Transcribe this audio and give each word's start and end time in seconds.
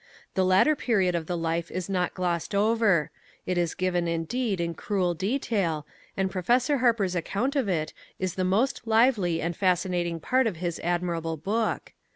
The 0.33 0.43
later 0.43 0.75
period 0.75 1.13
of 1.13 1.27
the 1.27 1.37
life 1.37 1.69
is 1.69 1.87
not 1.87 2.15
glossed 2.15 2.55
over; 2.55 3.11
it 3.45 3.55
is 3.55 3.75
given, 3.75 4.07
indeed, 4.07 4.59
in 4.59 4.73
cruel 4.73 5.13
detail, 5.13 5.85
and 6.17 6.31
Professor 6.31 6.79
Harper's 6.79 7.13
account 7.13 7.55
of 7.55 7.69
it 7.69 7.93
is 8.17 8.33
the 8.33 8.43
most 8.43 8.87
lively 8.87 9.41
and 9.43 9.55
fascinating 9.55 10.19
part 10.19 10.47
of 10.47 10.55
his 10.57 10.79
admirable 10.79 11.37
book. 11.37 11.93